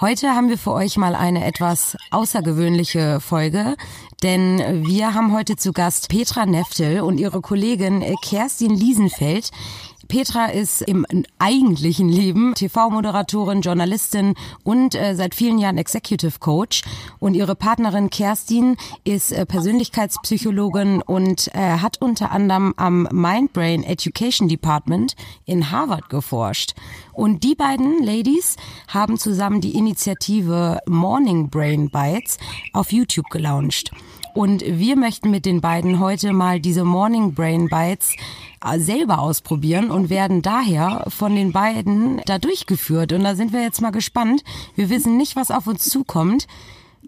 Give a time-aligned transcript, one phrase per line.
[0.00, 3.74] Heute haben wir für euch mal eine etwas außergewöhnliche Folge,
[4.22, 9.50] denn wir haben heute zu Gast Petra Neftel und ihre Kollegin Kerstin Liesenfeld.
[10.08, 11.04] Petra ist im
[11.38, 14.34] eigentlichen Leben TV-Moderatorin, Journalistin
[14.64, 16.82] und äh, seit vielen Jahren Executive Coach.
[17.18, 24.48] Und ihre Partnerin Kerstin ist äh, Persönlichkeitspsychologin und äh, hat unter anderem am Mindbrain Education
[24.48, 25.14] Department
[25.44, 26.74] in Harvard geforscht.
[27.12, 28.56] Und die beiden Ladies
[28.88, 32.38] haben zusammen die Initiative Morning Brain Bites
[32.72, 33.90] auf YouTube gelauncht.
[34.34, 38.14] Und wir möchten mit den beiden heute mal diese Morning Brain Bites
[38.76, 43.12] selber ausprobieren und werden daher von den beiden da durchgeführt.
[43.12, 44.42] Und da sind wir jetzt mal gespannt.
[44.74, 46.46] Wir wissen nicht, was auf uns zukommt.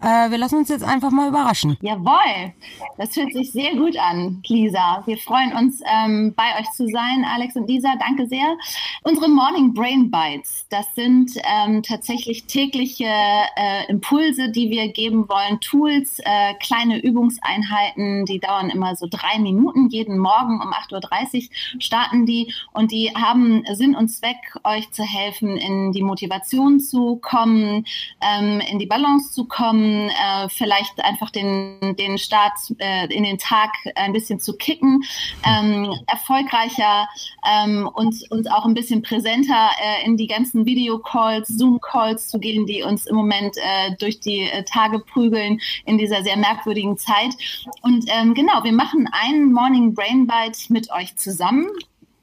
[0.01, 1.77] Äh, wir lassen uns jetzt einfach mal überraschen.
[1.81, 2.53] Jawohl,
[2.97, 5.03] das hört sich sehr gut an, Lisa.
[5.05, 7.89] Wir freuen uns, ähm, bei euch zu sein, Alex und Lisa.
[7.99, 8.57] Danke sehr.
[9.03, 15.59] Unsere Morning Brain Bites, das sind ähm, tatsächlich tägliche äh, Impulse, die wir geben wollen,
[15.59, 19.89] Tools, äh, kleine Übungseinheiten, die dauern immer so drei Minuten.
[19.89, 25.03] Jeden Morgen um 8.30 Uhr starten die und die haben Sinn und Zweck, euch zu
[25.03, 27.85] helfen, in die Motivation zu kommen,
[28.21, 33.37] ähm, in die Balance zu kommen äh, vielleicht einfach den, den Start äh, in den
[33.37, 35.03] Tag ein bisschen zu kicken,
[35.45, 37.07] ähm, erfolgreicher
[37.47, 42.65] ähm, und, und auch ein bisschen präsenter äh, in die ganzen Videocalls, Zoom-Calls zu gehen,
[42.65, 47.33] die uns im Moment äh, durch die äh, Tage prügeln in dieser sehr merkwürdigen Zeit.
[47.81, 51.67] Und ähm, genau, wir machen einen Morning Brain Bite mit euch zusammen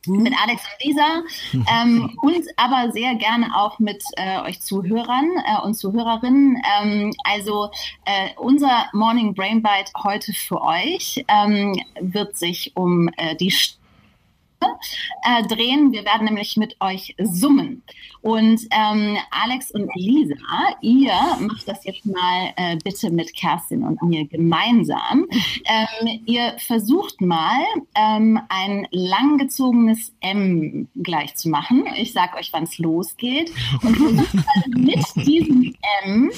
[0.08, 5.64] mit Alex und Lisa ähm, und aber sehr gerne auch mit äh, euch Zuhörern äh,
[5.64, 6.60] und Zuhörerinnen.
[6.80, 7.70] Ähm, also
[8.04, 13.50] äh, unser Morning Brain Bite heute für euch ähm, wird sich um äh, die
[14.60, 15.92] äh, drehen.
[15.92, 17.82] Wir werden nämlich mit euch summen.
[18.20, 20.34] Und ähm, Alex und Lisa,
[20.80, 25.26] ihr macht das jetzt mal äh, bitte mit Kerstin und mir gemeinsam.
[25.64, 27.62] Ähm, ihr versucht mal
[27.94, 31.84] ähm, ein langgezogenes M gleich zu machen.
[31.96, 33.52] Ich sage euch, wann es losgeht.
[33.82, 36.30] Und versucht mal mit diesem M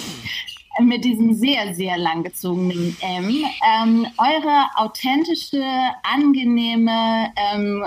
[0.79, 3.45] mit diesem sehr, sehr langgezogenen M,
[3.83, 5.63] ähm, eure authentische,
[6.03, 7.85] angenehme, ähm,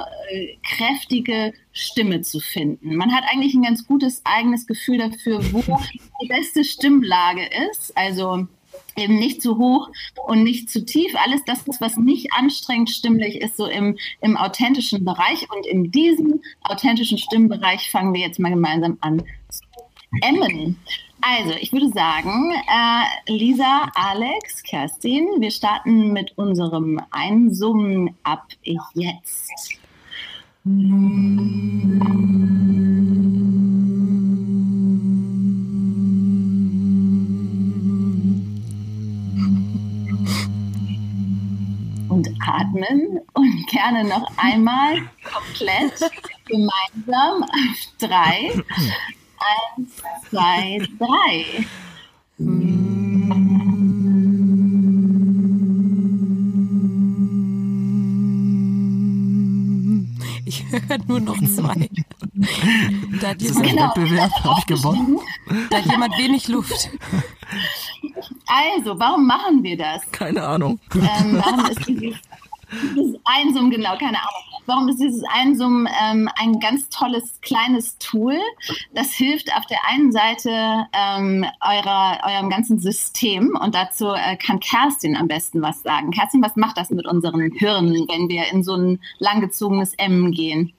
[0.63, 2.95] kräftige Stimme zu finden.
[2.95, 5.61] Man hat eigentlich ein ganz gutes eigenes Gefühl dafür, wo
[6.21, 7.95] die beste Stimmlage ist.
[7.97, 8.47] Also
[8.95, 9.89] eben nicht zu hoch
[10.27, 11.13] und nicht zu tief.
[11.23, 15.47] Alles das, was nicht anstrengend stimmlich ist, so im, im authentischen Bereich.
[15.51, 19.63] Und in diesem authentischen Stimmbereich fangen wir jetzt mal gemeinsam an zu
[20.21, 20.77] emmen.
[21.25, 28.47] Also, ich würde sagen, äh, Lisa, Alex, Kerstin, wir starten mit unserem Einsummen ab
[28.93, 29.79] jetzt.
[42.09, 46.11] Und atmen und gerne noch einmal komplett
[46.45, 48.61] gemeinsam auf drei.
[49.43, 49.91] Eins,
[50.29, 51.65] zwei, drei.
[60.45, 61.89] Ich höre nur noch zwei.
[63.21, 63.87] Da hat jemand, genau.
[63.95, 65.19] Wettbewerb, habe ich gewonnen.
[65.69, 66.89] Da hat jemand wenig Luft.
[68.47, 70.01] Also, warum machen wir das?
[70.11, 70.79] Keine Ahnung.
[70.93, 72.17] Ähm, warum ist dieses,
[72.95, 74.52] dieses Einsummen, genau, keine Ahnung.
[74.65, 78.37] Warum ist dieses Einsummen ähm, ein ganz tolles kleines Tool?
[78.93, 84.59] Das hilft auf der einen Seite ähm, eurer, eurem ganzen System und dazu äh, kann
[84.59, 86.11] Kerstin am besten was sagen.
[86.11, 90.73] Kerstin, was macht das mit unseren Hirnen, wenn wir in so ein langgezogenes M gehen?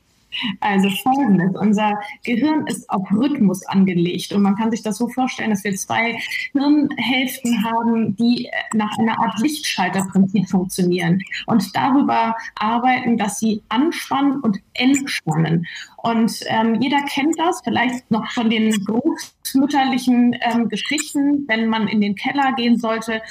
[0.60, 5.50] Also folgendes, unser Gehirn ist auf Rhythmus angelegt und man kann sich das so vorstellen,
[5.50, 6.18] dass wir zwei
[6.52, 14.58] Hirnhälften haben, die nach einer Art Lichtschalterprinzip funktionieren und darüber arbeiten, dass sie anspannen und
[14.74, 15.66] entspannen.
[15.96, 22.00] Und ähm, jeder kennt das, vielleicht noch von den großmütterlichen ähm, Geschichten, wenn man in
[22.00, 23.22] den Keller gehen sollte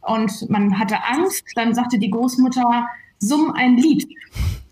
[0.00, 4.08] und man hatte Angst, dann sagte die Großmutter, summ ein Lied.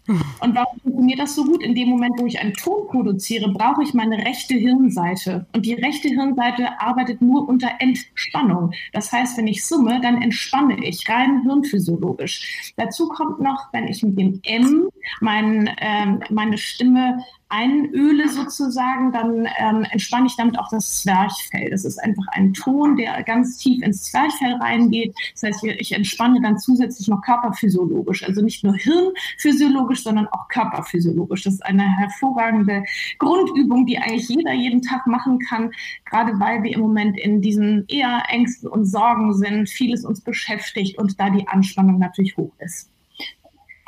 [0.06, 1.62] Und warum funktioniert das so gut?
[1.62, 5.46] In dem Moment, wo ich einen Ton produziere, brauche ich meine rechte Hirnseite.
[5.54, 8.72] Und die rechte Hirnseite arbeitet nur unter Entspannung.
[8.92, 12.72] Das heißt, wenn ich summe, dann entspanne ich rein hirnphysiologisch.
[12.76, 14.88] Dazu kommt noch, wenn ich mit dem M
[15.20, 21.70] mein, ähm, meine Stimme einöle sozusagen, dann ähm, entspanne ich damit auch das Zwerchfell.
[21.70, 25.14] Das ist einfach ein Ton, der ganz tief ins Zwerchfell reingeht.
[25.34, 31.44] Das heißt, ich entspanne dann zusätzlich noch körperphysiologisch, also nicht nur hirnphysiologisch, sondern auch körperphysiologisch.
[31.44, 32.82] Das ist eine hervorragende
[33.18, 35.70] Grundübung, die eigentlich jeder jeden Tag machen kann,
[36.04, 40.98] gerade weil wir im Moment in diesen eher Ängsten und Sorgen sind, vieles uns beschäftigt
[40.98, 42.90] und da die Anspannung natürlich hoch ist.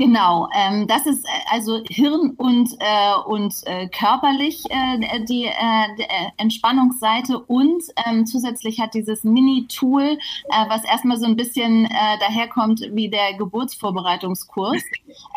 [0.01, 5.97] Genau, ähm, das ist äh, also Hirn und, äh, und äh, körperlich äh, die, äh,
[5.99, 11.87] die äh, Entspannungsseite und ähm, zusätzlich hat dieses Mini-Tool, äh, was erstmal so ein bisschen
[11.87, 14.85] äh, daherkommt wie der Geburtsvorbereitungskurs,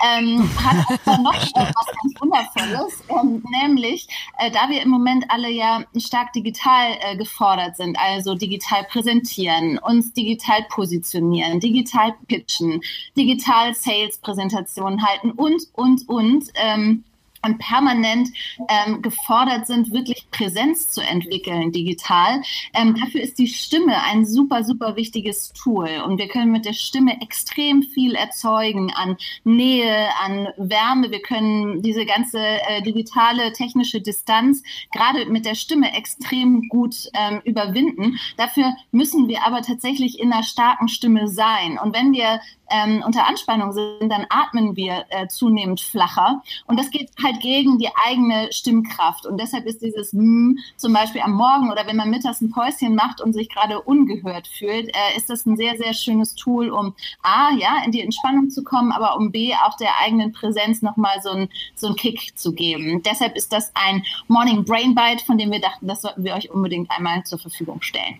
[0.05, 5.25] ähm, hat aber noch äh, was ganz Wundervolles, ähm, nämlich äh, da wir im Moment
[5.29, 12.81] alle ja stark digital äh, gefordert sind, also digital präsentieren, uns digital positionieren, digital pitchen,
[13.17, 16.45] digital Sales präsentieren, Präsentationen halten und, und, und.
[16.55, 17.03] Ähm,
[17.43, 18.29] und permanent
[18.69, 22.41] ähm, gefordert sind, wirklich Präsenz zu entwickeln digital.
[22.73, 25.89] Ähm, dafür ist die Stimme ein super, super wichtiges Tool.
[26.05, 31.09] Und wir können mit der Stimme extrem viel erzeugen an Nähe, an Wärme.
[31.09, 34.61] Wir können diese ganze äh, digitale technische Distanz
[34.91, 38.19] gerade mit der Stimme extrem gut ähm, überwinden.
[38.37, 41.79] Dafür müssen wir aber tatsächlich in einer starken Stimme sein.
[41.79, 42.39] Und wenn wir
[42.71, 46.41] ähm, unter Anspannung sind, dann atmen wir äh, zunehmend flacher.
[46.65, 49.25] Und das geht halt gegen die eigene Stimmkraft.
[49.25, 52.95] Und deshalb ist dieses M zum Beispiel am Morgen oder wenn man mittags ein Päuschen
[52.95, 56.93] macht und sich gerade ungehört fühlt, äh, ist das ein sehr, sehr schönes Tool, um
[57.21, 61.21] A, ja, in die Entspannung zu kommen, aber um B, auch der eigenen Präsenz nochmal
[61.21, 63.03] so einen so einen Kick zu geben.
[63.03, 66.49] Deshalb ist das ein Morning Brain Bite, von dem wir dachten, das sollten wir euch
[66.51, 68.19] unbedingt einmal zur Verfügung stellen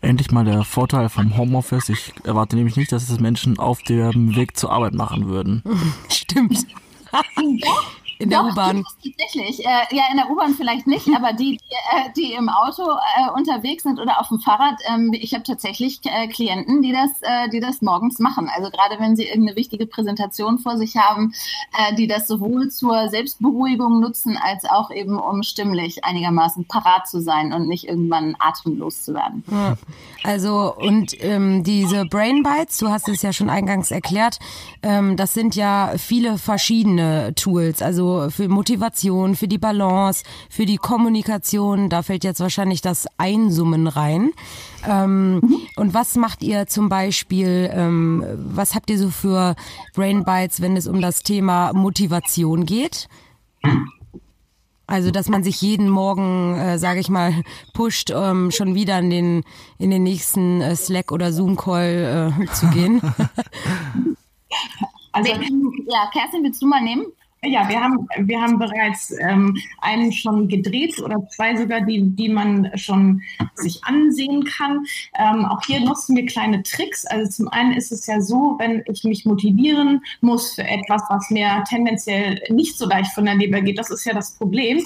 [0.00, 1.88] endlich mal der Vorteil vom Homeoffice.
[1.88, 5.62] Ich erwarte nämlich nicht, dass es Menschen auf dem Weg zur Arbeit machen würden.
[6.08, 6.66] Stimmt.
[8.18, 8.84] In der U-Bahn.
[9.02, 9.64] Tatsächlich.
[9.64, 13.30] Äh, ja, in der U-Bahn vielleicht nicht, aber die, die, äh, die im Auto äh,
[13.36, 17.48] unterwegs sind oder auf dem Fahrrad, ähm, ich habe tatsächlich äh, Klienten, die das, äh,
[17.50, 18.48] die das morgens machen.
[18.54, 21.34] Also gerade wenn sie irgendeine wichtige Präsentation vor sich haben,
[21.72, 27.20] äh, die das sowohl zur Selbstberuhigung nutzen, als auch eben um stimmlich einigermaßen parat zu
[27.20, 29.44] sein und nicht irgendwann atemlos zu werden.
[29.50, 29.76] Ja.
[30.22, 34.38] Also und ähm, diese Brain Bites, du hast es ja schon eingangs erklärt,
[34.82, 37.82] ähm, das sind ja viele verschiedene Tools.
[37.82, 41.88] Also also für Motivation, für die Balance, für die Kommunikation.
[41.88, 44.32] Da fällt jetzt wahrscheinlich das Einsummen rein.
[44.86, 45.56] Ähm, mhm.
[45.76, 49.54] Und was macht ihr zum Beispiel, ähm, was habt ihr so für
[49.94, 53.08] Brain Bites, wenn es um das Thema Motivation geht?
[54.86, 57.42] Also, dass man sich jeden Morgen, äh, sage ich mal,
[57.72, 59.44] pusht, ähm, schon wieder in den
[59.78, 63.00] in den nächsten äh, Slack oder Zoom Call äh, zu gehen.
[65.14, 67.06] Also, ja, Kerstin, willst du mal nehmen?
[67.46, 72.28] Ja, wir haben, wir haben bereits ähm, einen schon gedreht oder zwei sogar, die, die
[72.28, 73.22] man schon
[73.54, 74.84] sich ansehen kann.
[75.18, 77.04] Ähm, auch hier nutzen wir kleine Tricks.
[77.06, 81.30] Also zum einen ist es ja so, wenn ich mich motivieren muss für etwas, was
[81.30, 84.82] mir tendenziell nicht so leicht von der Leber geht, das ist ja das Problem,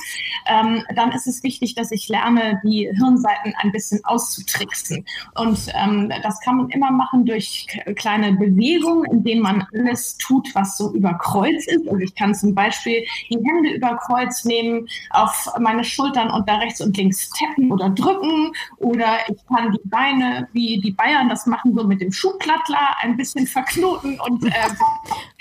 [0.47, 5.05] ähm, dann ist es wichtig, dass ich lerne, die Hirnseiten ein bisschen auszutricksen.
[5.35, 7.67] Und ähm, das kann man immer machen durch
[7.97, 11.89] kleine Bewegungen, in denen man alles tut, was so über Kreuz ist.
[11.89, 16.49] Also ich kann zum zum Beispiel die Hände über Kreuz nehmen, auf meine Schultern und
[16.49, 18.53] da rechts und links tappen oder drücken.
[18.79, 23.17] Oder ich kann die Beine, wie die Bayern das machen, so mit dem Schuhplattler ein
[23.17, 24.19] bisschen verknoten.
[24.21, 24.53] Und, äh,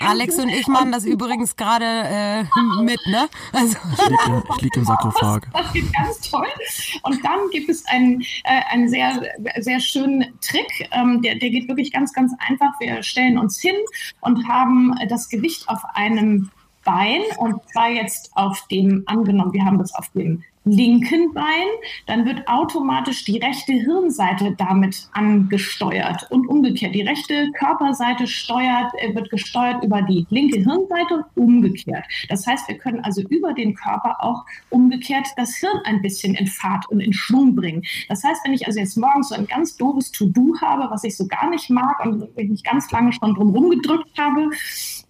[0.00, 2.42] Alex und ich machen das übrigens gerade äh,
[2.82, 3.28] mit, ne?
[3.52, 3.76] Also.
[3.92, 5.48] Ich liege im, lieg im Sarkophag.
[5.52, 6.46] Das, das, geht ganz toll.
[7.02, 9.22] Und dann gibt es einen, äh, einen sehr,
[9.60, 10.88] sehr schönen Trick.
[10.92, 12.72] Ähm, der, der geht wirklich ganz, ganz einfach.
[12.80, 13.76] Wir stellen uns hin
[14.20, 16.50] und haben das Gewicht auf einem
[16.88, 21.68] Bein und zwar jetzt auf dem, angenommen, wir haben das auf dem linken Bein,
[22.06, 26.94] dann wird automatisch die rechte Hirnseite damit angesteuert und umgekehrt.
[26.94, 32.04] Die rechte Körperseite steuert, äh, wird gesteuert über die linke Hirnseite und umgekehrt.
[32.28, 36.46] Das heißt, wir können also über den Körper auch umgekehrt das Hirn ein bisschen in
[36.46, 37.82] Fahrt und in Schwung bringen.
[38.08, 41.16] Das heißt, wenn ich also jetzt morgens so ein ganz doofes To-Do habe, was ich
[41.16, 44.50] so gar nicht mag und ich mich ganz lange schon drum rumgedrückt habe,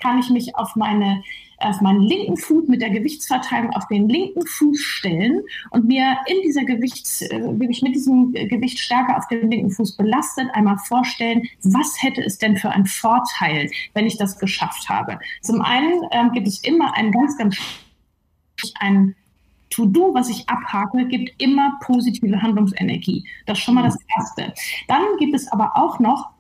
[0.01, 1.23] kann ich mich auf meine
[1.61, 6.43] auf meinen linken Fuß mit der Gewichtsverteilung auf den linken Fuß stellen und mir in
[6.43, 11.43] dieser Gewichts, äh, wirklich mit diesem Gewicht stärker auf den linken Fuß belastet, einmal vorstellen,
[11.63, 15.19] was hätte es denn für einen Vorteil, wenn ich das geschafft habe.
[15.43, 17.57] Zum einen ähm, gibt es immer einen ganz, ganz
[18.81, 19.15] ein
[19.71, 23.25] To-Do, was ich abhake, gibt immer positive Handlungsenergie.
[23.47, 24.55] Das ist schon mal das Erste.
[24.87, 26.31] Dann gibt es aber auch noch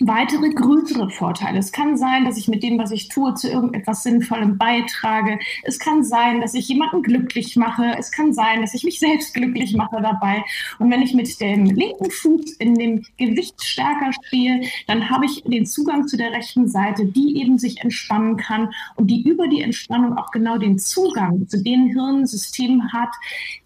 [0.00, 1.58] weitere größere Vorteile.
[1.58, 5.38] Es kann sein, dass ich mit dem, was ich tue, zu irgendetwas Sinnvollem beitrage.
[5.64, 7.96] Es kann sein, dass ich jemanden glücklich mache.
[7.98, 10.44] Es kann sein, dass ich mich selbst glücklich mache dabei.
[10.78, 15.42] Und wenn ich mit dem linken Fuß in dem Gewicht stärker stehe, dann habe ich
[15.44, 19.62] den Zugang zu der rechten Seite, die eben sich entspannen kann und die über die
[19.62, 23.10] Entspannung auch genau den Zugang zu den Hirnsystemen hat,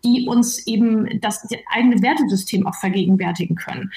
[0.04, 3.90] die uns eben das eigene Wertesystem auch vergegenwärtigen können.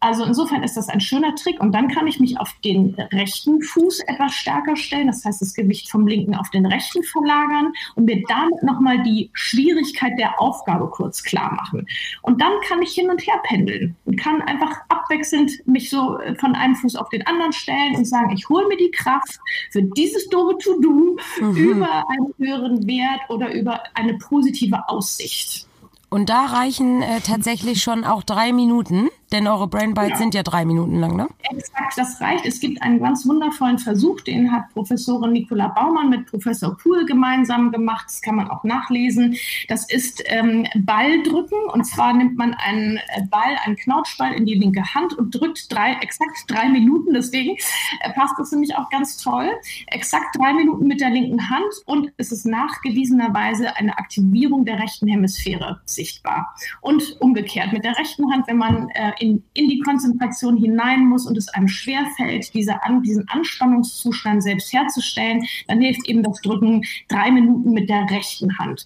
[0.00, 1.60] Also insofern ist das ein schöner Trick.
[1.60, 5.06] Und dann kann ich mich auf den rechten Fuß etwas stärker stellen.
[5.06, 9.30] Das heißt, das Gewicht vom linken auf den rechten verlagern und mir damit nochmal die
[9.32, 11.86] Schwierigkeit der Aufgabe kurz klar machen.
[12.22, 16.34] Und dann kann ich hin und her pendeln und kann einfach abwechselnd mich so äh,
[16.36, 19.38] von einem Fuß auf den anderen stellen und sagen, ich hole mir die Kraft
[19.70, 21.56] für dieses doofe To-Do mhm.
[21.56, 25.66] über einen höheren Wert oder über eine positive Aussicht.
[26.12, 29.08] Und da reichen äh, tatsächlich schon auch drei Minuten.
[29.32, 30.16] Denn eure Brain Bites ja.
[30.16, 31.26] sind ja drei Minuten lang, ne?
[31.50, 32.44] Exakt, das reicht.
[32.44, 37.72] Es gibt einen ganz wundervollen Versuch, den hat Professorin Nicola Baumann mit Professor Kuhl gemeinsam
[37.72, 38.04] gemacht.
[38.08, 39.36] Das kann man auch nachlesen.
[39.68, 41.58] Das ist ähm, Balldrücken.
[41.72, 45.72] Und zwar nimmt man einen äh, Ball, einen Knautschball in die linke Hand und drückt
[45.72, 47.14] drei, exakt drei Minuten.
[47.14, 47.56] Deswegen
[48.00, 49.48] äh, passt das nämlich auch ganz toll.
[49.86, 55.08] Exakt drei Minuten mit der linken Hand und es ist nachgewiesenerweise eine Aktivierung der rechten
[55.08, 56.54] Hemisphäre sichtbar.
[56.82, 61.26] Und umgekehrt mit der rechten Hand, wenn man äh, in, in die Konzentration hinein muss
[61.26, 66.82] und es einem schwerfällt, diese an, diesen Anspannungszustand selbst herzustellen, dann hilft eben das Drücken
[67.08, 68.84] drei Minuten mit der rechten Hand.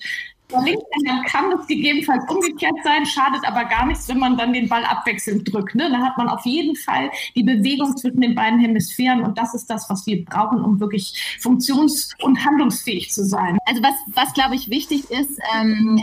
[0.53, 4.53] Der linken Hand kann es gegebenenfalls umgekehrt sein, schadet aber gar nichts, wenn man dann
[4.53, 5.75] den Ball abwechselnd drückt.
[5.75, 5.91] Ne?
[5.91, 9.67] Da hat man auf jeden Fall die Bewegung zwischen den beiden Hemisphären und das ist
[9.69, 13.59] das, was wir brauchen, um wirklich funktions- und handlungsfähig zu sein.
[13.65, 16.01] Also was, was glaube ich wichtig ist, ähm,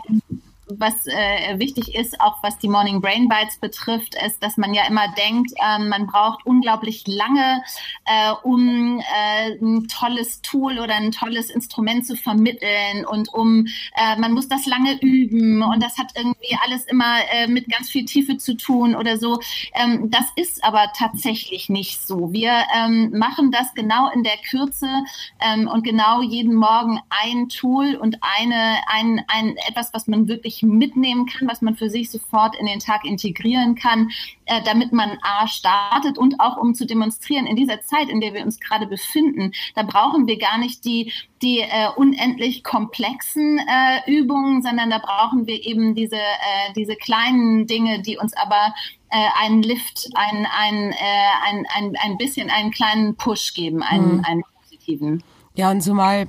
[0.67, 4.87] was äh, wichtig ist, auch was die Morning Brain Bites betrifft, ist, dass man ja
[4.87, 7.63] immer denkt, äh, man braucht unglaublich lange,
[8.05, 14.17] äh, um äh, ein tolles Tool oder ein tolles Instrument zu vermitteln und um, äh,
[14.17, 18.05] man muss das lange üben und das hat irgendwie alles immer äh, mit ganz viel
[18.05, 19.39] Tiefe zu tun oder so.
[19.73, 22.31] Ähm, das ist aber tatsächlich nicht so.
[22.31, 24.87] Wir ähm, machen das genau in der Kürze
[25.39, 30.52] ähm, und genau jeden Morgen ein Tool und eine, ein, ein etwas, was man wirklich
[30.61, 34.11] mitnehmen kann, was man für sich sofort in den Tag integrieren kann,
[34.45, 38.33] äh, damit man A startet und auch um zu demonstrieren, in dieser Zeit, in der
[38.33, 44.11] wir uns gerade befinden, da brauchen wir gar nicht die, die äh, unendlich komplexen äh,
[44.11, 48.73] Übungen, sondern da brauchen wir eben diese, äh, diese kleinen Dinge, die uns aber
[49.09, 50.95] äh, einen Lift, ein, ein, äh,
[51.45, 54.25] ein, ein, ein bisschen einen kleinen Push geben, einen, mhm.
[54.25, 55.23] einen positiven.
[55.55, 56.27] Ja, und zumal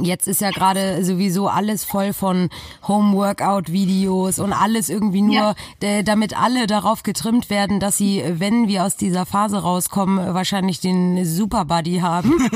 [0.00, 2.48] Jetzt ist ja gerade sowieso alles voll von
[2.88, 6.02] Home-Workout-Videos und alles irgendwie nur, ja.
[6.02, 11.24] damit alle darauf getrimmt werden, dass sie, wenn wir aus dieser Phase rauskommen, wahrscheinlich den
[11.24, 12.32] Super-Buddy haben.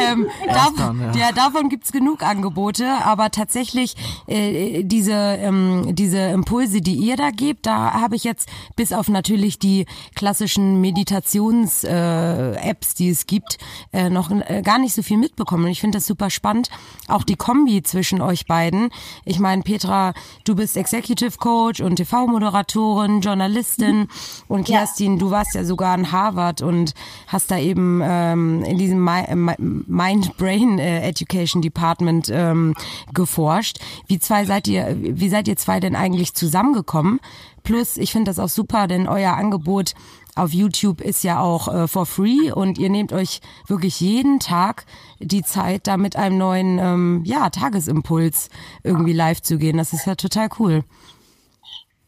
[0.00, 1.12] ähm, dav dann, ja.
[1.16, 1.32] ja.
[1.32, 3.96] davon gibt's genug Angebote, aber tatsächlich
[4.28, 9.08] äh, diese, ähm, diese Impulse, die ihr da gebt, da habe ich jetzt bis auf
[9.08, 13.58] natürlich die klassischen Meditations-Apps, äh, die es gibt,
[13.92, 15.64] äh, noch äh, gar nicht so viel mitbekommen.
[15.64, 16.70] Und ich finde das super spannend.
[17.08, 18.90] Auch die Kombi zwischen euch beiden.
[19.24, 24.08] Ich meine, Petra, du bist Executive Coach und TV-Moderatorin, Journalistin
[24.48, 25.18] und Kerstin, ja.
[25.18, 26.94] du warst ja sogar an Harvard und
[27.26, 32.74] hast da eben ähm, in diesem Mind-Brain äh, Education Department ähm,
[33.12, 33.78] geforscht.
[34.06, 37.20] Wie zwei seid ihr, wie seid ihr zwei denn eigentlich zusammengekommen?
[37.62, 39.94] Plus, ich finde das auch super, denn euer Angebot
[40.36, 44.84] auf YouTube ist ja auch äh, for free und ihr nehmt euch wirklich jeden Tag
[45.18, 48.50] die Zeit, da mit einem neuen ähm, ja, Tagesimpuls
[48.84, 49.78] irgendwie live zu gehen.
[49.78, 50.84] Das ist ja total cool.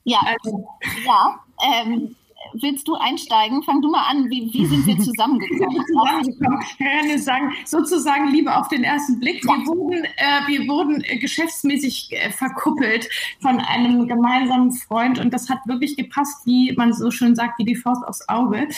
[0.04, 0.68] Ja, also,
[1.04, 1.40] ja.
[1.82, 2.14] Ähm,
[2.54, 3.62] willst du einsteigen?
[3.62, 4.28] Fang du mal an.
[4.30, 5.84] Wie, wie sind wir zusammengekommen?
[5.86, 6.60] zusammengekommen.
[7.14, 9.44] Ich sagen, sozusagen Liebe auf den ersten Blick.
[9.44, 13.08] Wir wurden, äh, wir wurden äh, geschäftsmäßig äh, verkuppelt
[13.40, 17.64] von einem gemeinsamen Freund und das hat wirklich gepasst, wie man so schön sagt, wie
[17.64, 18.68] die Faust aufs Auge.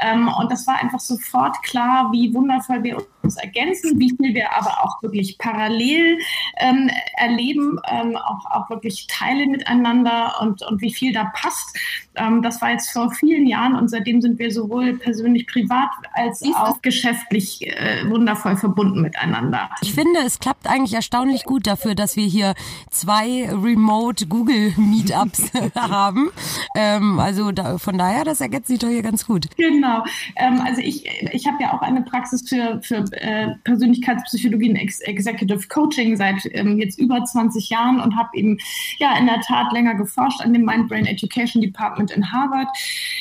[0.00, 4.56] Ähm, und das war einfach sofort klar, wie wundervoll wir uns ergänzen, wie viel wir
[4.56, 6.18] aber auch wirklich parallel
[6.58, 11.76] ähm, erleben, ähm, auch, auch wirklich teilen miteinander und, und wie viel da passt.
[12.18, 16.42] Ähm, das war jetzt vor vielen Jahren und seitdem sind wir sowohl persönlich privat als
[16.54, 19.70] auch geschäftlich äh, wundervoll verbunden miteinander.
[19.82, 22.54] Ich finde, es klappt eigentlich erstaunlich gut dafür, dass wir hier
[22.90, 26.30] zwei Remote Google Meetups haben.
[26.76, 29.46] Ähm, also da, von daher, das ergänzt sich doch hier ganz gut.
[29.56, 30.04] Genau.
[30.36, 35.00] Ähm, also ich, ich habe ja auch eine Praxis für, für äh, Persönlichkeitspsychologie und Ex
[35.00, 38.58] Executive Coaching seit ähm, jetzt über 20 Jahren und habe eben
[38.98, 42.68] ja in der Tat länger geforscht an dem Mind Brain Education Department in Harvard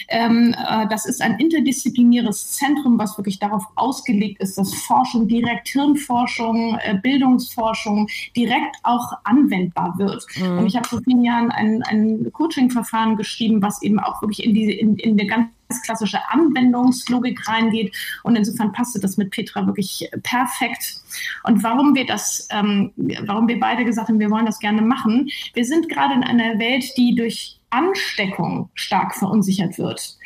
[0.10, 5.68] Ähm, äh, das ist ein interdisziplinäres Zentrum, was wirklich darauf ausgelegt ist, dass Forschung direkt
[5.68, 10.26] Hirnforschung, äh, Bildungsforschung direkt auch anwendbar wird.
[10.38, 10.60] Mhm.
[10.60, 14.54] Und ich habe vor vielen Jahren ein, ein Coaching-Verfahren geschrieben, was eben auch wirklich in
[14.54, 15.50] diese in, in der ganz
[15.84, 17.96] klassische Anwendungslogik reingeht.
[18.24, 21.02] Und insofern passte das mit Petra wirklich perfekt.
[21.44, 22.94] Und warum wir das, ähm,
[23.26, 25.30] warum wir beide gesagt haben, wir wollen das gerne machen.
[25.54, 30.18] Wir sind gerade in einer Welt, die durch Ansteckung stark verunsichert wird.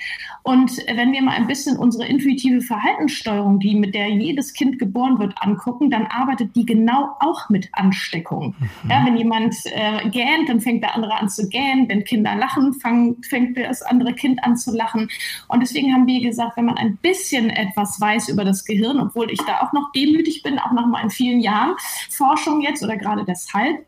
[0.43, 5.19] Und wenn wir mal ein bisschen unsere intuitive Verhaltenssteuerung, die mit der jedes Kind geboren
[5.19, 8.55] wird, angucken, dann arbeitet die genau auch mit Ansteckung.
[8.57, 8.89] Mhm.
[8.89, 11.87] Ja, wenn jemand äh, gähnt, dann fängt der andere an zu gähnen.
[11.87, 15.09] Wenn Kinder lachen, fang, fängt das andere Kind an zu lachen.
[15.47, 19.29] Und deswegen haben wir gesagt, wenn man ein bisschen etwas weiß über das Gehirn, obwohl
[19.29, 21.75] ich da auch noch demütig bin, auch nach meinen vielen Jahren
[22.09, 23.85] Forschung jetzt oder gerade deshalb,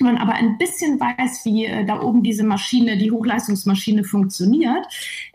[0.00, 4.86] man aber ein bisschen weiß, wie äh, da oben diese Maschine, die Hochleistungsmaschine funktioniert,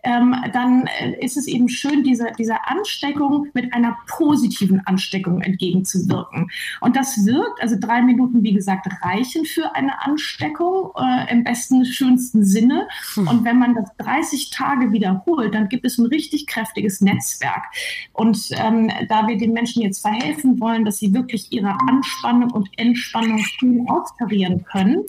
[0.03, 6.49] ähm, dann äh, ist es eben schön, dieser, dieser Ansteckung mit einer positiven Ansteckung entgegenzuwirken.
[6.81, 11.85] Und das wirkt, also drei Minuten, wie gesagt, reichen für eine Ansteckung äh, im besten,
[11.85, 12.87] schönsten Sinne.
[13.15, 13.27] Hm.
[13.27, 17.65] Und wenn man das 30 Tage wiederholt, dann gibt es ein richtig kräftiges Netzwerk.
[18.13, 22.69] Und ähm, da wir den Menschen jetzt verhelfen wollen, dass sie wirklich ihre Anspannung und
[22.77, 25.05] Entspannung schön austarieren können,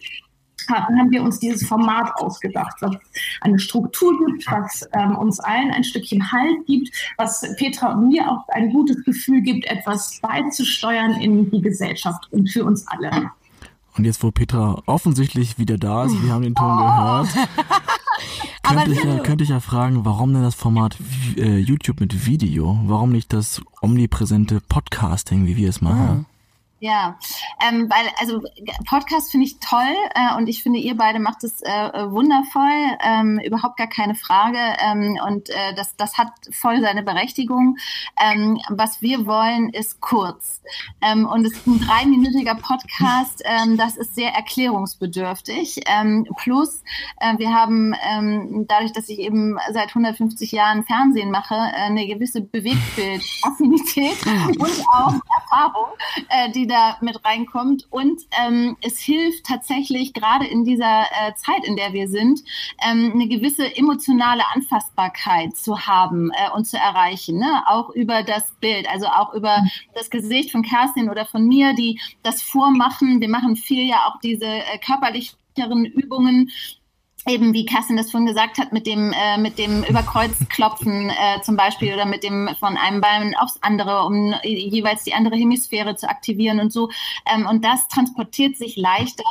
[0.68, 2.96] haben wir uns dieses Format ausgedacht, was
[3.40, 8.30] eine Struktur gibt, was ähm, uns allen ein Stückchen Halt gibt, was Petra und mir
[8.30, 13.30] auch ein gutes Gefühl gibt, etwas beizusteuern in die Gesellschaft und für uns alle.
[13.96, 16.76] Und jetzt, wo Petra offensichtlich wieder da ist, wir haben den Ton oh.
[16.76, 17.28] gehört,
[18.62, 20.96] könnte, ich ja, könnte ich ja fragen, warum denn das Format
[21.36, 22.78] äh, YouTube mit Video?
[22.84, 26.26] Warum nicht das omnipräsente Podcasting, wie wir es machen?
[26.82, 27.18] Ja,
[27.60, 28.40] ähm, weil also
[28.86, 31.68] Podcast finde ich toll äh, und ich finde ihr beide macht es äh,
[32.10, 37.76] wundervoll, ähm, überhaupt gar keine Frage ähm, und äh, das das hat voll seine Berechtigung.
[38.18, 40.62] Ähm, was wir wollen ist kurz
[41.02, 45.82] ähm, und es ist ein dreiminütiger Podcast, ähm, das ist sehr erklärungsbedürftig.
[45.86, 46.82] Ähm, plus
[47.20, 52.06] äh, wir haben ähm, dadurch, dass ich eben seit 150 Jahren Fernsehen mache, äh, eine
[52.06, 54.16] gewisse Bewegtbild-Affinität
[54.58, 55.88] und auch Erfahrung,
[56.30, 57.86] äh, die da mit reinkommt.
[57.90, 62.40] Und ähm, es hilft tatsächlich gerade in dieser äh, Zeit, in der wir sind,
[62.88, 67.38] ähm, eine gewisse emotionale Anfassbarkeit zu haben äh, und zu erreichen.
[67.38, 67.62] Ne?
[67.66, 72.00] Auch über das Bild, also auch über das Gesicht von Kerstin oder von mir, die
[72.22, 73.20] das vormachen.
[73.20, 75.36] Wir machen viel ja auch diese äh, körperlichen
[75.94, 76.50] Übungen,
[77.28, 81.56] eben wie Kerstin das vorhin gesagt hat, mit dem, äh, mit dem Überkreuzklopfen äh, zum
[81.56, 86.08] Beispiel oder mit dem von einem Bein aufs andere, um jeweils die andere Hemisphäre zu
[86.08, 86.90] aktivieren und so.
[87.26, 89.24] Ähm, und das transportiert sich leichter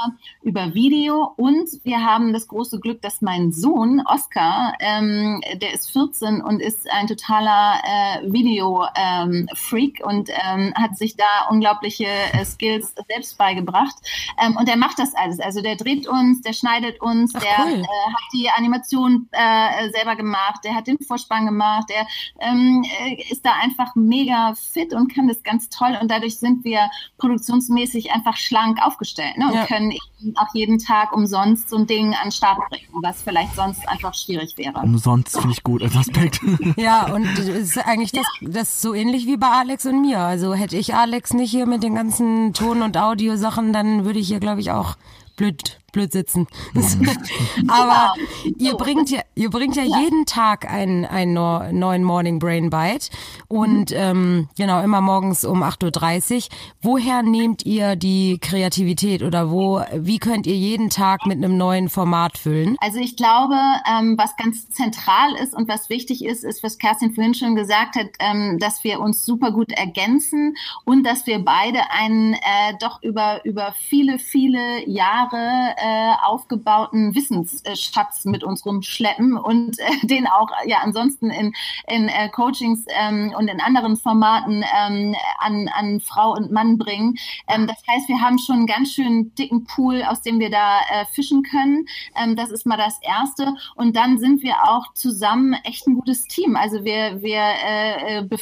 [0.44, 1.34] über Video.
[1.36, 6.62] Und wir haben das große Glück, dass mein Sohn Oscar, ähm, der ist 14 und
[6.62, 13.38] ist ein totaler äh, Video-Freak ähm, und ähm, hat sich da unglaubliche äh, Skills selbst
[13.38, 13.96] beigebracht.
[14.44, 15.40] Ähm, und der macht das alles.
[15.40, 19.90] Also der dreht uns, der schneidet uns, Ach, der cool äh, hat die Animation äh,
[19.92, 22.06] selber gemacht, der hat den Vorspann gemacht, der
[22.40, 26.64] ähm, äh, ist da einfach mega fit und kann das ganz toll und dadurch sind
[26.64, 29.48] wir produktionsmäßig einfach schlank aufgestellt ne?
[29.48, 29.66] und ja.
[29.66, 29.94] können
[30.36, 34.14] auch jeden Tag umsonst so ein Ding an den Start bringen, was vielleicht sonst einfach
[34.14, 34.80] schwierig wäre.
[34.80, 36.42] Umsonst finde ich gut als Aspekt.
[36.78, 40.20] ja, und ist eigentlich das, das so ähnlich wie bei Alex und mir.
[40.20, 44.28] Also hätte ich Alex nicht hier mit den ganzen Ton- und Audiosachen, dann würde ich
[44.28, 44.96] hier, glaube ich, auch
[45.36, 46.48] blöd, blöd sitzen.
[47.68, 48.14] Aber
[48.58, 50.00] ihr bringt ja, ihr bringt ja, ja.
[50.00, 53.10] jeden Tag einen, einen neuen Morning Brain Bite
[53.48, 53.98] und mhm.
[53.98, 56.42] ähm, genau immer morgens um 8.30 Uhr.
[56.82, 61.90] Woher nehmt ihr die Kreativität oder wo, wie könnt ihr jeden Tag mit einem neuen
[61.90, 62.78] Format füllen?
[62.80, 63.56] Also ich glaube,
[63.90, 67.96] ähm, was ganz zentral ist und was wichtig ist, ist, was Kerstin vorhin schon gesagt
[67.96, 73.02] hat, ähm, dass wir uns super gut ergänzen und dass wir beide einen äh, doch
[73.02, 80.50] über, über viele, viele Jahre äh, aufgebauten Wissensschatz mit uns rumschleppen und äh, den auch
[80.66, 81.54] ja ansonsten in,
[81.88, 87.18] in äh, Coachings ähm, und in anderen Formaten ähm, an, an Frau und Mann bringen.
[87.48, 90.80] Ähm, das heißt, wir haben schon einen ganz schön dicken Pool, aus dem wir da
[90.80, 91.88] äh, fischen können.
[92.16, 93.56] Ähm, das ist mal das Erste.
[93.76, 96.56] Und dann sind wir auch zusammen echt ein gutes Team.
[96.56, 98.38] Also wir, wir äh, äh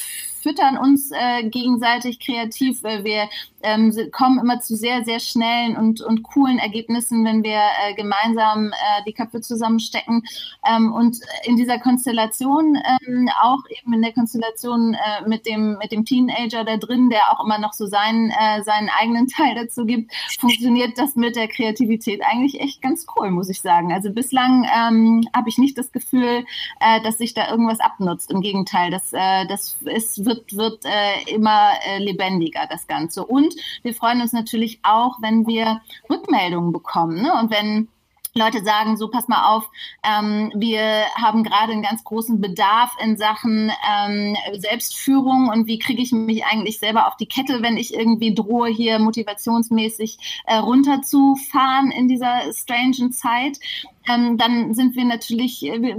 [0.48, 2.84] füttern uns äh, gegenseitig kreativ.
[2.84, 3.30] weil Wir
[3.64, 8.72] ähm, kommen immer zu sehr, sehr schnellen und, und coolen Ergebnissen, wenn wir äh, gemeinsam
[8.72, 10.24] äh, die Köpfe zusammenstecken.
[10.66, 15.92] Ähm, und in dieser Konstellation, ähm, auch eben in der Konstellation äh, mit, dem, mit
[15.92, 19.86] dem Teenager da drin, der auch immer noch so seinen, äh, seinen eigenen Teil dazu
[19.86, 23.92] gibt, funktioniert das mit der Kreativität eigentlich echt ganz cool, muss ich sagen.
[23.92, 26.46] Also bislang ähm, habe ich nicht das Gefühl,
[26.80, 28.32] äh, dass sich da irgendwas abnutzt.
[28.32, 33.26] Im Gegenteil, das, äh, das ist, wird, wird äh, immer äh, lebendiger, das Ganze.
[33.26, 37.34] Und wir freuen uns natürlich auch, wenn wir Rückmeldungen bekommen ne?
[37.39, 37.88] und wenn
[38.38, 39.69] Leute sagen, so pass mal auf,
[40.04, 46.02] ähm, wir haben gerade einen ganz großen Bedarf in Sachen ähm, Selbstführung und wie kriege
[46.02, 51.91] ich mich eigentlich selber auf die Kette, wenn ich irgendwie drohe, hier motivationsmäßig äh, runterzufahren
[51.91, 53.60] in dieser strangen Zeit.
[54.10, 55.98] Ähm, dann sind wir natürlich, äh, wir,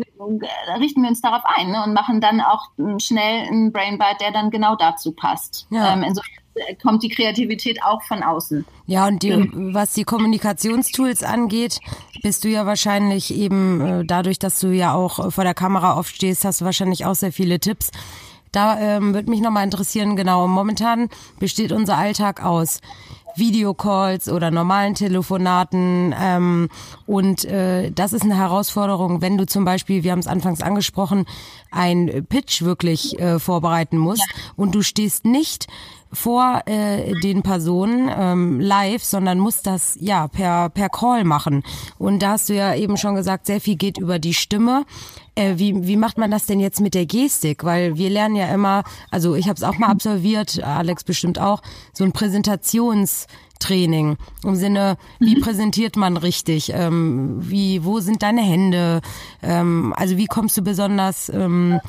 [0.81, 4.51] richten wir uns darauf ein ne, und machen dann auch schnell einen Brainbite, der dann
[4.51, 5.67] genau dazu passt.
[5.71, 5.95] Ja.
[5.95, 6.33] Ähm, insofern
[6.83, 8.65] kommt die Kreativität auch von außen.
[8.87, 11.79] Ja, und die, was die Kommunikationstools angeht,
[12.23, 16.15] bist du ja wahrscheinlich eben äh, dadurch, dass du ja auch vor der Kamera oft
[16.15, 17.91] stehst, hast du wahrscheinlich auch sehr viele Tipps.
[18.53, 21.09] Da ähm, würde mich nochmal interessieren, genau, momentan
[21.39, 22.81] besteht unser Alltag aus
[23.39, 26.15] Videocalls oder normalen Telefonaten.
[26.19, 26.69] Ähm,
[27.07, 31.25] und äh, das ist eine Herausforderung, wenn du zum Beispiel, wir haben es anfangs angesprochen,
[31.71, 35.67] ein Pitch wirklich äh, vorbereiten musst und du stehst nicht
[36.13, 41.63] vor äh, den Personen ähm, live, sondern muss das ja per per Call machen.
[41.99, 44.85] Und da hast du ja eben schon gesagt, sehr viel geht über die Stimme.
[45.35, 47.65] Äh, wie wie macht man das denn jetzt mit der Gestik?
[47.65, 51.63] Weil wir lernen ja immer, also ich habe es auch mal absolviert, Alex bestimmt auch,
[51.93, 55.43] so ein Präsentationstraining im Sinne, wie mhm.
[55.43, 56.73] präsentiert man richtig?
[56.75, 59.01] Ähm, wie, wo sind deine Hände?
[59.43, 61.81] Ähm, also wie kommst du besonders ähm,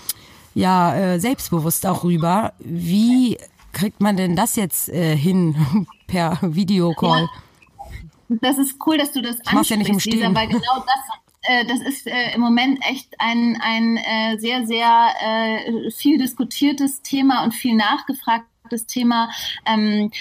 [0.53, 2.53] ja äh, selbstbewusst auch rüber?
[2.59, 3.37] Wie
[3.73, 7.23] kriegt man denn das jetzt äh, hin per Videocall?
[7.23, 8.37] Ja.
[8.41, 10.19] Das ist cool, dass du das ich ansprichst, ja nicht im Stehen.
[10.19, 14.67] Lisa, weil genau das äh, das ist äh, im Moment echt ein, ein äh, sehr,
[14.67, 19.29] sehr äh, viel diskutiertes Thema und viel nachgefragt das Thema,
[19.65, 20.11] ähm,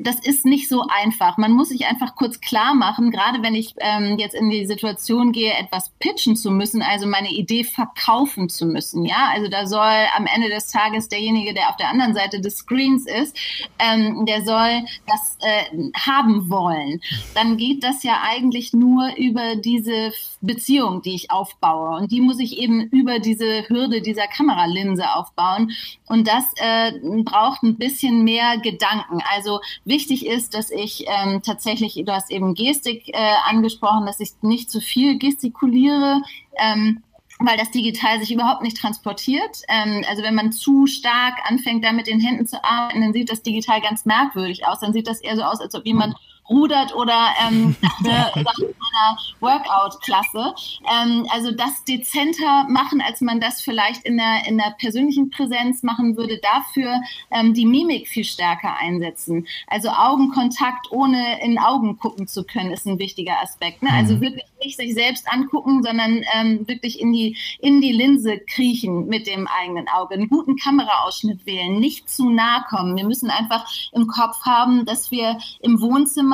[0.00, 1.36] das ist nicht so einfach.
[1.36, 5.32] Man muss sich einfach kurz klar machen, gerade wenn ich ähm, jetzt in die Situation
[5.32, 9.04] gehe, etwas pitchen zu müssen, also meine Idee verkaufen zu müssen.
[9.04, 12.58] Ja, also da soll am Ende des Tages derjenige, der auf der anderen Seite des
[12.58, 13.36] Screens ist,
[13.78, 17.00] ähm, der soll das äh, haben wollen.
[17.34, 21.96] Dann geht das ja eigentlich nur über diese Beziehung, die ich aufbaue.
[21.96, 25.72] Und die muss ich eben über diese Hürde dieser Kameralinse aufbauen.
[26.06, 29.22] Und das äh, braucht ein bisschen bisschen mehr Gedanken.
[29.32, 34.30] Also wichtig ist, dass ich ähm, tatsächlich, du hast eben Gestik äh, angesprochen, dass ich
[34.42, 36.20] nicht zu viel gestikuliere.
[36.56, 37.02] Ähm,
[37.40, 39.62] weil das digital sich überhaupt nicht transportiert.
[39.68, 43.28] Ähm, also wenn man zu stark anfängt, da mit den Händen zu arbeiten, dann sieht
[43.28, 44.78] das digital ganz merkwürdig aus.
[44.78, 46.14] Dann sieht das eher so aus, als ob jemand
[46.48, 50.54] rudert oder ähm, dachte nach einer Workout-Klasse.
[50.90, 55.82] Ähm, also das dezenter machen, als man das vielleicht in der, in der persönlichen Präsenz
[55.82, 59.46] machen würde, dafür ähm, die Mimik viel stärker einsetzen.
[59.66, 63.82] Also Augenkontakt ohne in Augen gucken zu können, ist ein wichtiger Aspekt.
[63.82, 63.90] Ne?
[63.92, 64.20] Also mhm.
[64.22, 69.26] wirklich nicht sich selbst angucken, sondern ähm, wirklich in die, in die Linse kriechen mit
[69.26, 70.14] dem eigenen Auge.
[70.14, 72.96] Einen guten Kameraausschnitt wählen, nicht zu nah kommen.
[72.96, 76.33] Wir müssen einfach im Kopf haben, dass wir im Wohnzimmer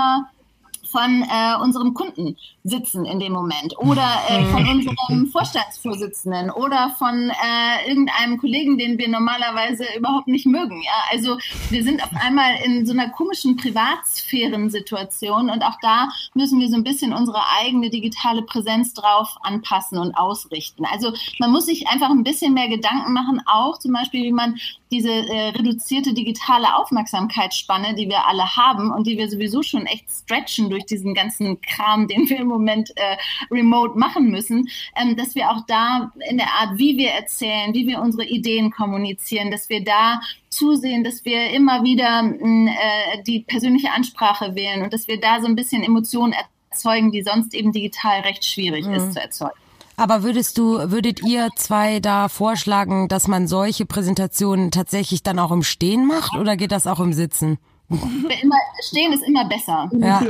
[0.91, 7.31] von äh, unserem Kunden sitzen in dem Moment oder äh, von unserem Vorstandsvorsitzenden oder von
[7.31, 10.83] äh, irgendeinem Kollegen, den wir normalerweise überhaupt nicht mögen.
[10.83, 10.93] Ja?
[11.11, 11.39] Also
[11.71, 16.77] wir sind auf einmal in so einer komischen Privatsphärensituation und auch da müssen wir so
[16.77, 20.85] ein bisschen unsere eigene digitale Präsenz drauf anpassen und ausrichten.
[20.85, 24.57] Also man muss sich einfach ein bisschen mehr Gedanken machen, auch zum Beispiel, wie man
[24.91, 30.11] diese äh, reduzierte digitale Aufmerksamkeitsspanne, die wir alle haben und die wir sowieso schon echt
[30.11, 33.17] stretchen durch diesen ganzen Kram, den wir im Moment äh,
[33.51, 37.87] remote machen müssen, ähm, dass wir auch da in der Art, wie wir erzählen, wie
[37.87, 43.93] wir unsere Ideen kommunizieren, dass wir da zusehen, dass wir immer wieder äh, die persönliche
[43.93, 46.35] Ansprache wählen und dass wir da so ein bisschen Emotionen
[46.71, 48.95] erzeugen, die sonst eben digital recht schwierig mhm.
[48.95, 49.55] ist zu erzeugen.
[49.97, 55.51] Aber würdest du, würdet ihr zwei da vorschlagen, dass man solche Präsentationen tatsächlich dann auch
[55.51, 57.59] im Stehen macht oder geht das auch im Sitzen?
[57.91, 59.91] Immer, stehen ist immer besser.
[59.93, 60.23] Ja.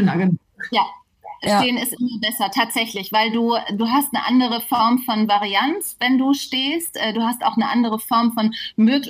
[0.73, 0.83] Ja,
[1.43, 6.19] Stehen ist immer besser, tatsächlich, weil du, du hast eine andere Form von Varianz, wenn
[6.19, 6.97] du stehst.
[6.97, 8.55] Äh, du hast auch eine andere Form von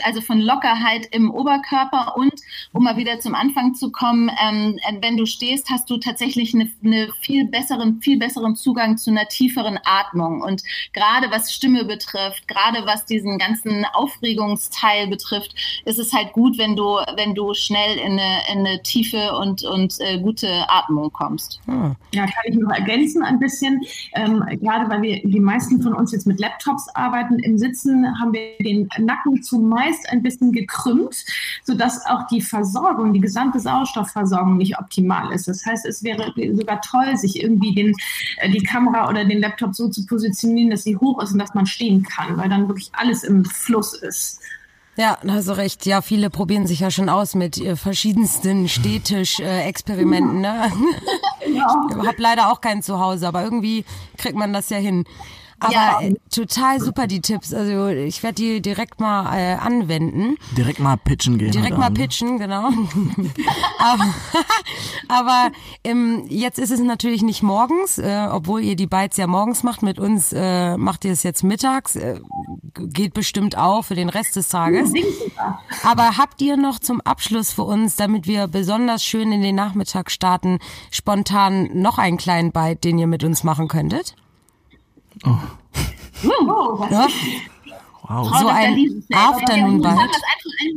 [0.05, 2.33] also von Lockerheit im Oberkörper und
[2.73, 6.55] um mal wieder zum Anfang zu kommen, ähm, äh, wenn du stehst, hast du tatsächlich
[6.55, 10.43] eine, eine viel besseren, viel besseren Zugang zu einer tieferen Atmung.
[10.43, 10.63] Und
[10.93, 16.77] gerade was Stimme betrifft, gerade was diesen ganzen Aufregungsteil betrifft, ist es halt gut, wenn
[16.77, 21.61] du, wenn du schnell in eine, in eine tiefe und, und äh, gute Atmung kommst.
[22.13, 23.81] Ja, kann ich noch ergänzen ein bisschen.
[24.15, 28.33] Ähm, gerade weil wir die meisten von uns jetzt mit Laptops arbeiten, im Sitzen haben
[28.33, 31.25] wir den Nacken zumeist ein bisschen gekrümmt,
[31.65, 35.49] sodass auch die Versorgung, die gesamte Sauerstoffversorgung nicht optimal ist.
[35.49, 37.95] Das heißt, es wäre sogar toll, sich irgendwie den,
[38.39, 41.55] äh, die Kamera oder den Laptop so zu positionieren, dass sie hoch ist und dass
[41.55, 44.41] man stehen kann, weil dann wirklich alles im Fluss ist.
[44.97, 45.87] Ja, da hast du recht.
[45.87, 50.45] Ja, viele probieren sich ja schon aus mit äh, verschiedensten Städtisch-Experimenten.
[50.45, 50.71] Äh, ne?
[51.55, 51.87] Ja.
[51.91, 53.85] Ich habe leider auch kein Zuhause, aber irgendwie
[54.17, 55.05] kriegt man das ja hin.
[55.61, 56.01] Aber ja.
[56.01, 57.53] Äh, total super die Tipps.
[57.53, 60.37] Also ich werde die direkt mal äh, anwenden.
[60.57, 61.53] Direkt mal pitchen gehen.
[61.53, 61.95] Direkt mal an.
[61.95, 62.69] pitchen, genau.
[63.79, 64.05] aber
[65.09, 65.51] aber
[65.85, 69.83] ähm, jetzt ist es natürlich nicht morgens, äh, obwohl ihr die Bites ja morgens macht.
[69.83, 71.95] Mit uns äh, macht ihr es jetzt mittags.
[71.95, 72.21] Äh,
[72.75, 74.93] geht bestimmt auch für den Rest des Tages.
[75.85, 80.11] Aber habt ihr noch zum Abschluss für uns, damit wir besonders schön in den Nachmittag
[80.11, 80.59] starten,
[80.91, 84.15] spontan noch einen kleinen Bite, den ihr mit uns machen könntet?
[85.25, 85.37] Oh.
[86.25, 87.09] oh ja?
[88.03, 88.39] Wow.
[88.41, 89.97] So ein Afternoon Bite.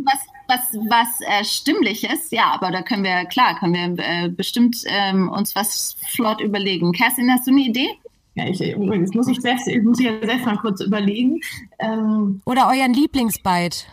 [0.05, 4.77] Was, was, was äh, stimmliches, ja, aber da können wir, klar, können wir äh, bestimmt
[4.85, 6.91] ähm, uns was flott überlegen.
[6.91, 7.89] Kerstin, hast du eine Idee?
[8.35, 11.39] Ja, ich, übrigens muss ich, selbst, ich muss ja selbst mal kurz überlegen.
[11.79, 13.85] Ähm, Oder euren Lieblingsbite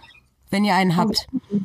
[0.51, 1.29] wenn ihr einen habt.
[1.49, 1.65] einen,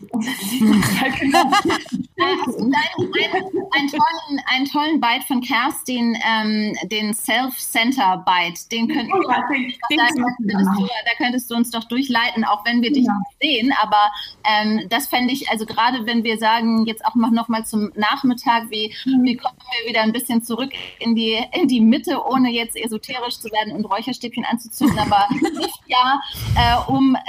[3.89, 9.97] tollen, einen tollen Byte von Kerstin, ähm, den Self-Center-Byte, den könnten oh, ja, den, den
[9.97, 13.13] da, könntest du, da, könntest du, uns doch durchleiten, auch wenn wir dich ja.
[13.13, 13.73] nicht sehen.
[13.81, 14.11] Aber
[14.43, 18.69] ähm, das fände ich, also gerade wenn wir sagen, jetzt auch noch mal zum Nachmittag,
[18.69, 19.23] wie, mhm.
[19.23, 23.39] wie kommen wir wieder ein bisschen zurück in die, in die Mitte, ohne jetzt esoterisch
[23.39, 26.21] zu werden und Räucherstäbchen anzuzünden, aber nicht ja,
[26.55, 27.19] äh, um äh,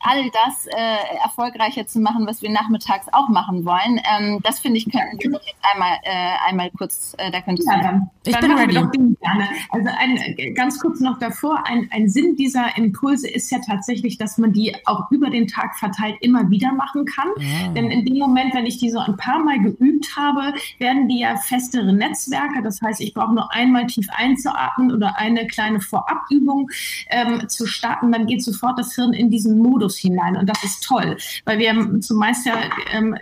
[0.00, 4.00] all das äh, erfolgreicher zu machen, was wir nachmittags auch machen wollen.
[4.10, 7.80] Ähm, das finde ich, könnten wir jetzt einmal, äh, einmal kurz, äh, da könntest ja,
[7.80, 9.16] dann, ich dann bin ready.
[9.20, 9.48] gerne.
[9.70, 14.38] Also ein, ganz kurz noch davor, ein, ein Sinn dieser Impulse ist ja tatsächlich, dass
[14.38, 17.28] man die auch über den Tag verteilt immer wieder machen kann.
[17.38, 17.68] Ja.
[17.68, 21.20] Denn in dem Moment, wenn ich die so ein paar Mal geübt habe, werden die
[21.20, 22.62] ja festere Netzwerke.
[22.62, 26.68] Das heißt, ich brauche nur einmal tief einzuatmen oder eine kleine Vorabübung
[27.08, 30.36] ähm, zu starten, dann geht sofort das Hirn in diesen Modus hinein.
[30.36, 32.54] Und das ist toll, weil wir zumeist ja
[32.92, 33.16] ähm,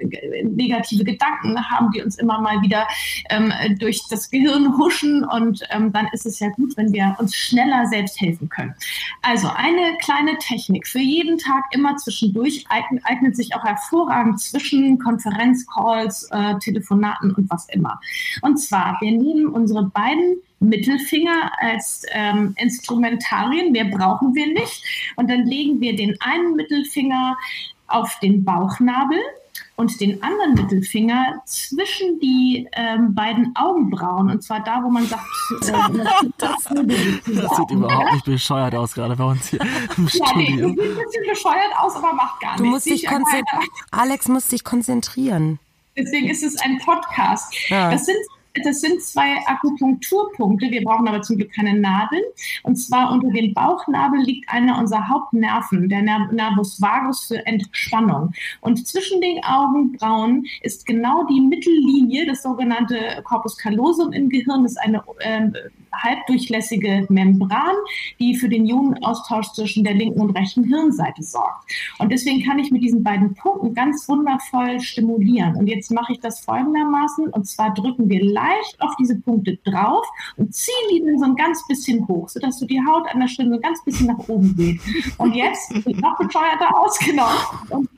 [0.45, 2.87] negative Gedanken haben, die uns immer mal wieder
[3.31, 7.37] ähm, durch das Gehirn huschen und ähm, dann ist es ja gut, wenn wir uns
[7.37, 8.75] schneller selbst helfen können.
[9.23, 14.99] Also eine kleine Technik für jeden Tag immer zwischendurch eignet, eignet sich auch hervorragend zwischen
[14.99, 18.01] Konferenzcalls, äh, Telefonaten und was immer.
[18.41, 23.73] Und zwar, wir nehmen unsere beiden Mittelfinger als ähm, Instrumentarien.
[23.73, 24.85] Mehr brauchen wir nicht.
[25.17, 27.37] Und dann legen wir den einen Mittelfinger
[27.89, 29.19] auf den Bauchnabel
[29.77, 34.31] und den anderen Mittelfinger zwischen die ähm, beiden Augenbrauen.
[34.31, 35.25] Und zwar da, wo man sagt,
[35.63, 35.73] äh,
[36.39, 39.61] das, das sieht überhaupt nicht bescheuert aus, gerade bei uns hier
[39.97, 40.69] im ja, Studio.
[40.69, 42.87] Nee, sieht ein bisschen bescheuert aus, aber macht gar du nichts.
[42.87, 43.09] Musst dich
[43.91, 45.59] Alex muss sich konzentrieren.
[45.97, 47.55] Deswegen ist es ein Podcast.
[47.69, 47.91] Ja.
[47.91, 48.17] Das sind
[48.65, 50.71] das sind zwei Akupunkturpunkte.
[50.71, 52.23] Wir brauchen aber zum Glück keine Nadeln.
[52.63, 58.33] Und zwar unter dem Bauchnabel liegt einer unserer Hauptnerven, der Nervus vagus für Entspannung.
[58.61, 64.73] Und zwischen den Augenbrauen ist genau die Mittellinie, das sogenannte Corpus callosum im Gehirn, das
[64.73, 65.51] ist eine äh,
[65.93, 67.75] halbdurchlässige Membran,
[68.19, 71.71] die für den Ionenaustausch zwischen der linken und rechten Hirnseite sorgt.
[71.99, 75.57] Und deswegen kann ich mit diesen beiden Punkten ganz wundervoll stimulieren.
[75.57, 77.29] Und jetzt mache ich das folgendermaßen.
[77.29, 81.37] Und zwar drücken wir leicht auf diese Punkte drauf und ziehen die dann so ein
[81.37, 84.29] ganz bisschen hoch, sodass du die Haut an der Stirn so ein ganz bisschen nach
[84.29, 84.81] oben geht.
[85.19, 87.29] Und jetzt noch bescheuerter aus, genau.
[87.71, 87.89] Und,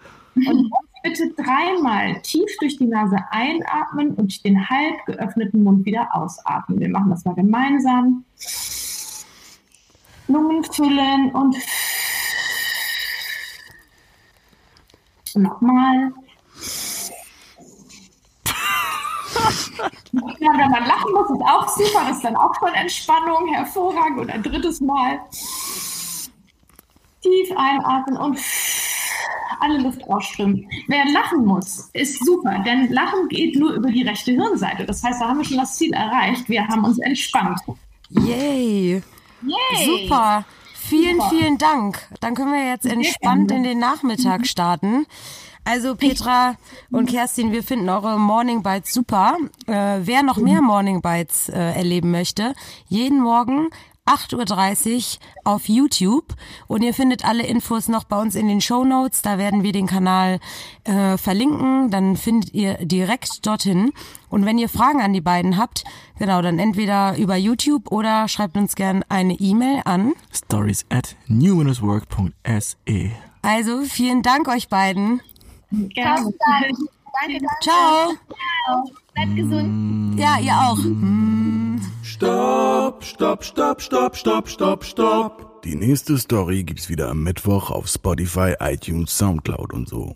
[0.47, 0.71] und
[1.05, 6.81] bitte dreimal tief durch die Nase einatmen und den halb geöffneten Mund wieder ausatmen.
[6.81, 8.25] Wir machen das mal gemeinsam.
[10.27, 11.57] Lungen füllen und
[15.35, 16.13] nochmal.
[20.39, 22.05] Ja, wenn man lachen muss, ist auch super.
[22.09, 23.53] Das ist dann auch schon Entspannung.
[23.53, 24.21] Hervorragend.
[24.21, 25.21] Und ein drittes Mal.
[27.21, 28.39] Tief einatmen und
[29.61, 30.65] alle Luft rausströmt.
[30.89, 34.85] Wer lachen muss, ist super, denn Lachen geht nur über die rechte Hirnseite.
[34.85, 36.49] Das heißt, da haben wir schon das Ziel erreicht.
[36.49, 37.61] Wir haben uns entspannt.
[38.11, 39.03] Yay!
[39.43, 39.85] Yay.
[39.85, 40.45] Super!
[40.75, 41.31] Vielen, Super.
[41.31, 41.99] vielen Dank.
[42.21, 45.07] Dann können wir jetzt entspannt in den Nachmittag starten.
[45.65, 46.57] Also Petra
[46.91, 49.39] und Kerstin, wir finden eure Morning Bites super.
[49.67, 52.55] Äh, wer noch mehr Morning Bites äh, erleben möchte,
[52.87, 53.71] jeden Morgen
[54.07, 56.35] 8.30 Uhr auf YouTube
[56.67, 59.23] und ihr findet alle Infos noch bei uns in den Show Notes.
[59.23, 60.41] Da werden wir den Kanal
[60.85, 61.91] äh, verlinken.
[61.91, 63.93] Dann findet ihr direkt dorthin.
[64.29, 65.85] Und wenn ihr Fragen an die beiden habt,
[66.19, 73.11] genau, dann entweder über YouTube oder schreibt uns gern eine E-Mail an stories at new-work.se.
[73.43, 75.21] Also vielen Dank euch beiden.
[75.71, 76.33] Gerne.
[76.61, 76.87] Danke,
[77.21, 77.47] danke.
[77.63, 78.13] Ciao.
[78.67, 79.04] Ciao.
[79.15, 80.19] Bleibt gesund.
[80.19, 80.79] Ja, ihr auch.
[82.03, 85.63] Stopp, stopp, stopp, stopp, stopp, stopp, stopp.
[85.63, 90.13] Die nächste Story gibt's wieder am Mittwoch auf Spotify, iTunes, Soundcloud und so.